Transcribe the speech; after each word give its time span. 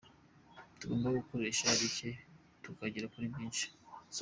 Tugomba 0.79 1.07
gukoresha 1.17 1.65
bike 1.79 2.09
tukagera 2.63 3.11
kuri 3.13 3.25
byinshi. 3.33 3.65